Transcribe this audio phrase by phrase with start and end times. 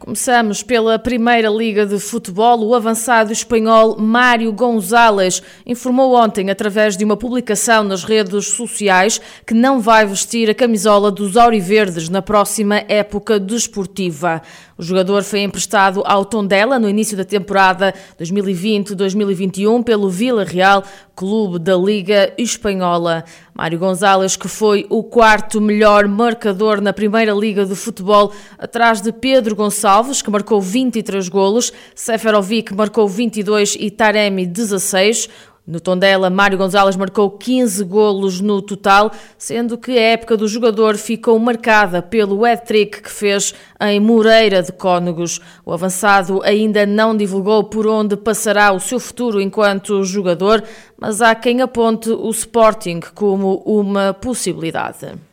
[0.00, 2.64] Começamos pela Primeira Liga de Futebol.
[2.64, 9.52] O avançado espanhol Mário Gonzalez informou ontem, através de uma publicação nas redes sociais, que
[9.52, 14.40] não vai vestir a camisola dos Auriverdes na próxima época desportiva.
[14.78, 20.82] O jogador foi emprestado ao Tondela no início da temporada 2020-2021 pelo Vila Real,
[21.14, 23.22] clube da Liga Espanhola.
[23.54, 29.12] Mário Gonzalez, que foi o quarto melhor marcador na Primeira Liga de Futebol, atrás de
[29.12, 29.89] Pedro Gonçalves,
[30.22, 35.28] que marcou 23 golos, Seferovic marcou 22 e Taremi 16.
[35.66, 40.96] No Tondela, Mário Gonzalez marcou 15 golos no total, sendo que a época do jogador
[40.96, 45.40] ficou marcada pelo hat-trick que fez em Moreira de Cónegos.
[45.66, 50.62] O avançado ainda não divulgou por onde passará o seu futuro enquanto jogador,
[50.96, 55.29] mas há quem aponte o Sporting como uma possibilidade.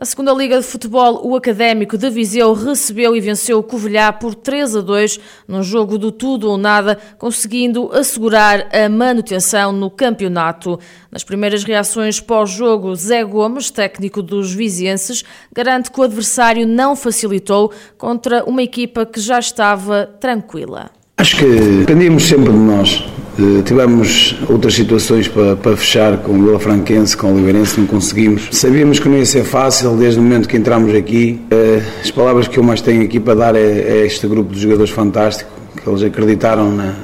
[0.00, 4.32] Na segunda Liga de Futebol, o Académico de Viseu recebeu e venceu o Covilhá por
[4.32, 5.18] 3 a 2
[5.48, 10.78] num jogo do tudo ou nada, conseguindo assegurar a manutenção no campeonato.
[11.10, 17.72] Nas primeiras reações pós-jogo, Zé Gomes, técnico dos vizienses, garante que o adversário não facilitou
[17.96, 20.92] contra uma equipa que já estava tranquila.
[21.16, 23.02] Acho que dependíamos sempre de nós.
[23.38, 27.86] Eh, tivemos outras situações para, para fechar com o Vila Franquense, com o Oliveirense, não
[27.86, 28.48] conseguimos.
[28.50, 31.40] Sabíamos que não ia ser fácil desde o momento que entramos aqui.
[31.48, 34.60] Eh, as palavras que eu mais tenho aqui para dar é, é este grupo de
[34.60, 35.48] jogadores fantástico,
[35.80, 36.94] que eles acreditaram na,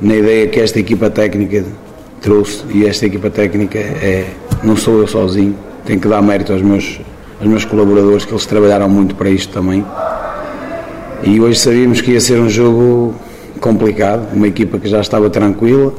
[0.00, 1.64] na ideia que esta equipa técnica
[2.20, 4.26] trouxe e esta equipa técnica é,
[4.62, 7.00] não sou eu sozinho, tenho que dar mérito aos meus,
[7.40, 9.84] aos meus colaboradores que eles trabalharam muito para isto também.
[11.24, 13.16] E hoje sabíamos que ia ser um jogo
[13.60, 15.92] complicado, uma equipa que já estava tranquila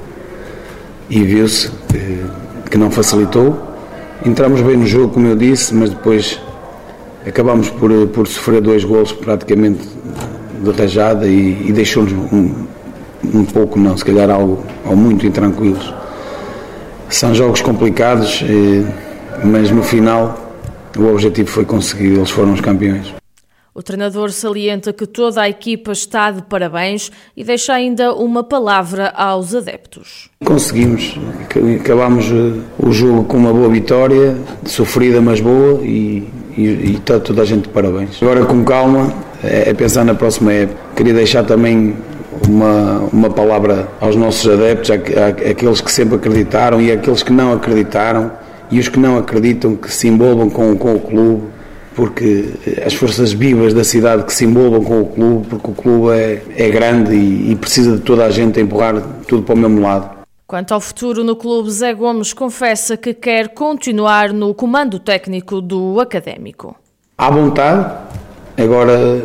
[1.10, 3.58] e viu-se que, que, não facilitou.
[4.26, 6.40] Entramos bem no jogo, como eu disse, mas depois
[7.26, 9.88] acabámos por, por sofrer dois gols praticamente
[10.64, 12.66] de rajada e, e deixou-nos um,
[13.34, 15.94] um pouco, não, se calhar algo, ou muito intranquilos.
[17.10, 18.86] São jogos complicados, eh,
[19.44, 20.54] mas no final
[20.98, 23.21] o objetivo foi conseguir, eles foram os campeões.
[23.74, 29.14] O treinador salienta que toda a equipa está de parabéns e deixa ainda uma palavra
[29.16, 30.30] aos adeptos.
[30.44, 31.18] Conseguimos,
[31.80, 36.28] acabámos eh, o jogo com uma boa vitória, sofrida mas boa e,
[36.58, 38.22] está toda a gente de parabéns.
[38.22, 40.78] Agora com calma, é, é pensar na próxima época.
[40.94, 41.96] Queria deixar também
[42.50, 44.92] uma, uma palavra aos nossos adeptos,
[45.50, 48.34] aqueles que sempre acreditaram e aqueles que não acreditaram
[48.70, 51.61] e os que não acreditam que se envolvam com, com o clube
[51.96, 52.54] porque
[52.86, 56.42] as forças vivas da cidade que se envolvam com o clube, porque o clube é,
[56.56, 59.82] é grande e, e precisa de toda a gente a empurrar tudo para o mesmo
[59.82, 60.22] lado.
[60.48, 66.00] Quanto ao futuro no clube, Zé Gomes confessa que quer continuar no comando técnico do
[66.00, 66.76] Académico.
[67.18, 67.90] À vontade,
[68.58, 69.24] agora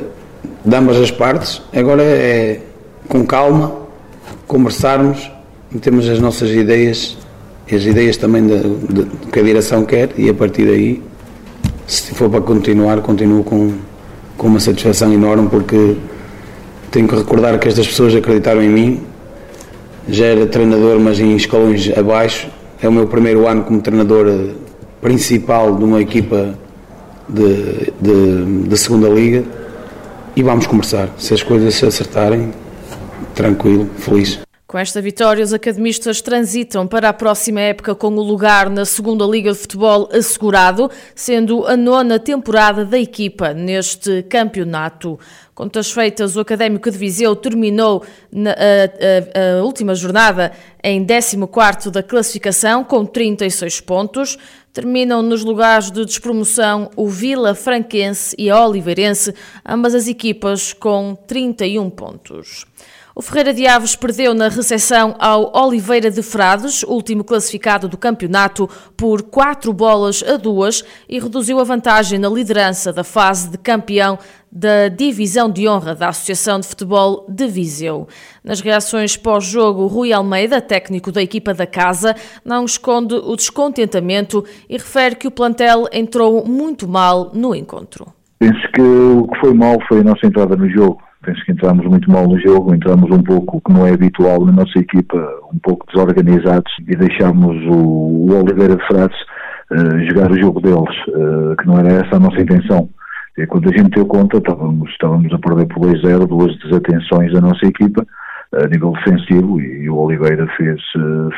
[0.64, 2.60] damos as partes, agora é
[3.08, 3.72] com calma,
[4.46, 5.30] conversarmos,
[5.80, 7.16] temos as nossas ideias,
[7.72, 11.02] as ideias também de, de, que a direção quer e a partir daí
[11.86, 13.72] se for para continuar, continuo com,
[14.36, 15.96] com uma satisfação enorme porque
[16.90, 19.02] tenho que recordar que estas pessoas acreditaram em mim.
[20.08, 22.48] Já era treinador, mas em escalões abaixo.
[22.80, 24.50] É o meu primeiro ano como treinador
[25.00, 26.54] principal de uma equipa
[27.28, 29.44] de, de, de segunda liga
[30.34, 31.08] e vamos conversar.
[31.18, 32.52] Se as coisas se acertarem,
[33.34, 34.45] tranquilo, feliz.
[34.66, 39.24] Com esta vitória, os academistas transitam para a próxima época com o lugar na segunda
[39.24, 45.20] Liga de Futebol assegurado, sendo a nona temporada da equipa neste campeonato.
[45.54, 50.50] Contas feitas, o Académico de Viseu terminou na, a, a, a última jornada
[50.82, 54.36] em 14º da classificação com 36 pontos.
[54.72, 59.32] Terminam nos lugares de despromoção o Vila Franquense e a Oliveirense,
[59.64, 62.66] ambas as equipas com 31 pontos.
[63.18, 68.68] O Ferreira de Aves perdeu na recepção ao Oliveira de Frades, último classificado do campeonato,
[68.94, 74.18] por 4 bolas a 2 e reduziu a vantagem na liderança da fase de campeão
[74.52, 78.06] da Divisão de Honra da Associação de Futebol de Viseu.
[78.44, 82.14] Nas reações pós-jogo, Rui Almeida, técnico da equipa da casa,
[82.44, 88.08] não esconde o descontentamento e refere que o plantel entrou muito mal no encontro.
[88.38, 91.84] Penso que o que foi mal foi a nossa entrada no jogo penso que entramos
[91.86, 95.18] muito mal no jogo, entramos um pouco, que não é habitual na nossa equipa,
[95.52, 99.18] um pouco desorganizados e deixámos o, o Oliveira de Frades
[99.72, 102.88] uh, jogar o jogo deles, uh, que não era essa a nossa intenção.
[103.36, 107.40] E quando a gente deu conta, estávamos, estávamos a perder por 2-0, duas desatenções da
[107.40, 108.06] nossa equipa,
[108.54, 110.80] a nível defensivo e o Oliveira fez,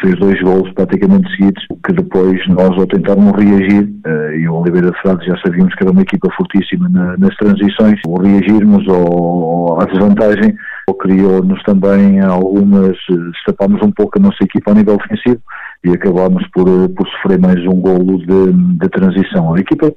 [0.00, 3.88] fez dois gols praticamente seguidos, que depois nós ao tentarmos reagir,
[4.38, 8.20] e o Oliveira de Frades já sabíamos que era uma equipa fortíssima nas transições, o
[8.20, 10.54] reagirmos ao, à desvantagem
[10.98, 12.96] criou-nos também algumas,
[13.32, 15.40] destapámos um pouco a nossa equipa a nível ofensivo
[15.84, 19.54] e acabámos por, por sofrer mais um golo de, de transição.
[19.54, 19.92] A equipa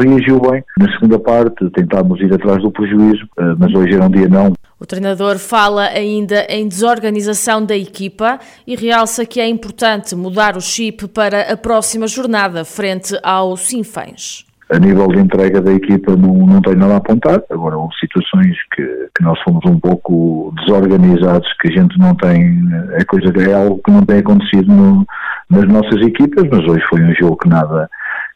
[0.00, 4.10] reagiu bem na segunda parte, tentámos ir atrás do prejuízo, eh, mas hoje era um
[4.10, 4.52] dia não.
[4.80, 10.60] O treinador fala ainda em desorganização da equipa e realça que é importante mudar o
[10.60, 16.46] chip para a próxima jornada frente ao Sinfãs a nível de entrega da equipa não,
[16.46, 17.42] não tenho nada a apontar.
[17.50, 18.84] Agora, houve situações que,
[19.16, 22.60] que nós fomos um pouco desorganizados, que a gente não tem,
[22.92, 25.06] é coisa é algo que não tem acontecido no,
[25.48, 27.88] nas nossas equipas, mas hoje foi um jogo que nada,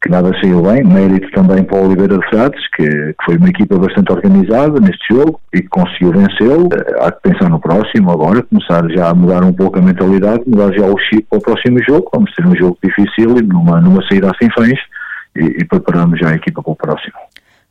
[0.03, 0.83] que nada saiu bem.
[0.83, 5.15] Mérito também para o Oliveira de Frades, que, que foi uma equipa bastante organizada neste
[5.15, 6.69] jogo e que conseguiu vencê-lo.
[7.01, 10.73] Há que pensar no próximo agora, começar já a mudar um pouco a mentalidade, mudar
[10.73, 12.11] já o chip para o próximo jogo.
[12.13, 14.79] Vamos ter um jogo difícil e numa, numa saída sem fãs
[15.37, 17.15] e, e preparamos já a equipa para o próximo.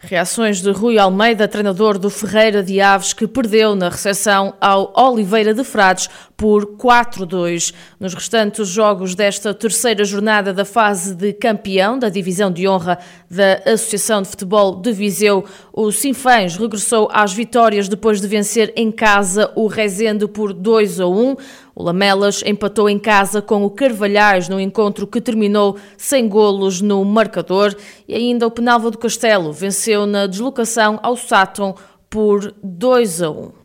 [0.04, 5.54] Reações de Rui Almeida, treinador do Ferreira de Aves, que perdeu na recepção ao Oliveira
[5.54, 6.10] de Frades
[6.42, 7.72] por 4-2.
[8.00, 12.98] Nos restantes jogos desta terceira jornada da fase de campeão da Divisão de Honra
[13.30, 18.92] da Associação de Futebol de Viseu, o Sinfãs regressou às vitórias depois de vencer em
[18.92, 21.36] casa o Rezende por 2 1.
[21.76, 27.06] O Lamelas empatou em casa com o Carvalhais no encontro que terminou sem golos no
[27.06, 27.76] marcador
[28.08, 31.76] e ainda o Penalva do Castelo venceu na deslocação ao Sátão
[32.10, 33.61] por 2 a 1.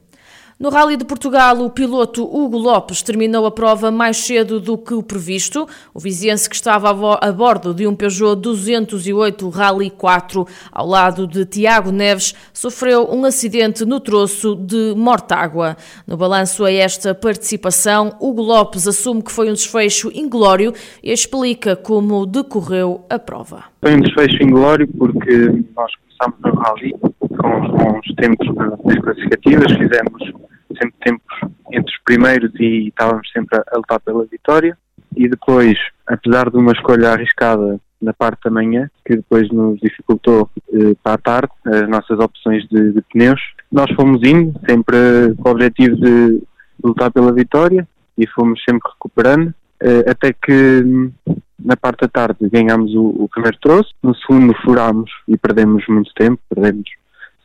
[0.59, 4.95] No Rally de Portugal, o piloto Hugo Lopes terminou a prova mais cedo do que
[4.95, 5.69] o previsto.
[5.93, 6.89] O viziense que estava
[7.21, 13.27] a bordo de um Peugeot 208 Rally 4 ao lado de Tiago Neves sofreu um
[13.27, 15.77] acidente no troço de Mortágua.
[16.07, 20.73] No balanço a esta participação, Hugo Lopes assume que foi um desfecho inglório
[21.03, 23.65] e explica como decorreu a prova.
[23.83, 28.55] Foi um desfecho inglório porque nós começámos no Rally com os bons tempos
[28.85, 30.47] nas classificativas, fizemos
[30.79, 31.39] sempre tempos
[31.73, 34.77] entre os primeiros e estávamos sempre a, lutar pela vitória.
[35.17, 40.51] E depois, apesar de uma escolha arriscada na parte da manhã, que depois nos dificultou
[40.73, 43.41] eh, para a tarde as nossas opções de, de, pneus,
[43.73, 46.43] nós fomos indo sempre com o objetivo de
[46.85, 51.11] lutar pela vitória e fomos sempre recuperando, eh, até que
[51.59, 56.13] na parte da tarde ganhámos o, o primeiro troço, no segundo furámos e perdemos muito
[56.15, 56.89] tempo, perdemos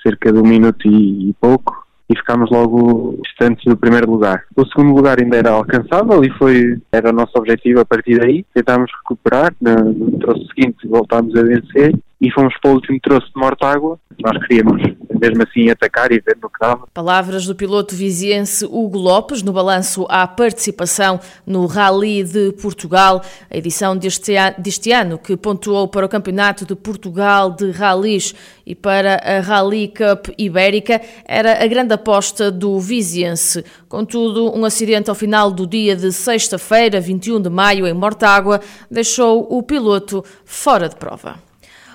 [0.04, 4.44] cerca de um minuto e, e pouco, e ficámos logo distantes do primeiro lugar.
[4.56, 8.46] O segundo lugar ainda era alcançável e foi era o nosso objetivo a partir daí.
[8.54, 13.28] Tentámos recuperar, no, no troço seguinte voltámos a vencer e fomos para o último troço
[13.28, 13.98] de Mortágua.
[14.22, 14.82] Nós queríamos
[15.22, 16.88] mesmo assim atacar e ver no que dava.
[16.92, 23.56] Palavras do piloto viziense Hugo Lopes no balanço à participação no Rally de Portugal, a
[23.56, 28.34] edição deste, deste ano que pontuou para o Campeonato de Portugal de Rallys
[28.66, 33.64] e para a Rally Cup Ibérica, era a grande aposta do viziense.
[33.88, 38.60] Contudo, um acidente ao final do dia de sexta-feira, 21 de maio, em Mortágua,
[38.90, 41.51] deixou o piloto fora de prova.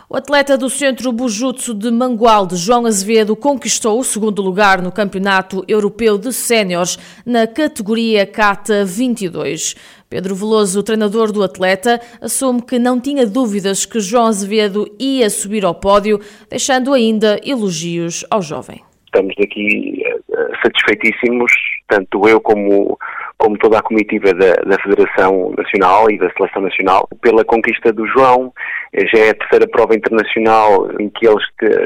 [0.09, 5.65] O atleta do Centro Bujutsu de Mangualde, João Azevedo, conquistou o segundo lugar no Campeonato
[5.67, 6.97] Europeu de Séniores
[7.27, 9.75] na categoria Kata 22.
[10.09, 15.65] Pedro Veloso, treinador do atleta, assume que não tinha dúvidas que João Azevedo ia subir
[15.65, 18.81] ao pódio, deixando ainda elogios ao jovem.
[19.07, 21.51] Estamos aqui eh, satisfeitíssimos,
[21.89, 22.97] tanto eu como
[23.39, 28.07] como toda a comitiva da, da, Federação Nacional e da Seleção Nacional, pela conquista do
[28.07, 28.53] João.
[28.93, 31.37] Eh, já é a terceira prova internacional em que ele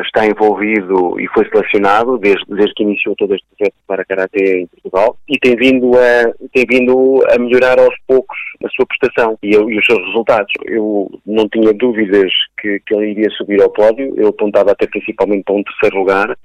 [0.04, 4.66] está envolvido e foi selecionado, desde, desde que iniciou todo este projeto para Karaté em
[4.68, 9.50] Portugal, e tem vindo a, tem vindo a melhorar aos poucos a sua prestação e,
[9.50, 10.52] e os seus resultados.
[10.66, 12.30] Eu não tinha dúvidas
[12.60, 16.36] que, que ele iria subir ao pódio, eu apontava até principalmente para um terceiro lugar,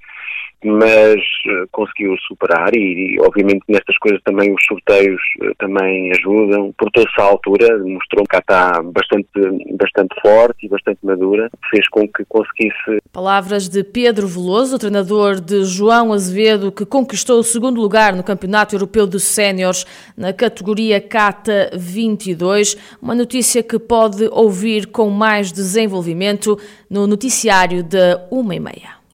[0.64, 6.72] mas uh, conseguiu superar e, e, obviamente nestas coisas também os sorteios uh, também ajudam.
[6.78, 9.28] Portou-se à altura, mostrou que cá está bastante,
[9.76, 13.00] bastante forte e bastante madura, fez com que conseguisse.
[13.12, 18.74] Palavras de Pedro Veloso, treinador de João Azevedo, que conquistou o segundo lugar no Campeonato
[18.74, 19.84] Europeu de Séniores
[20.16, 26.58] na categoria Cata 22, uma notícia que pode ouvir com mais desenvolvimento
[26.90, 28.95] no noticiário da uma e meia.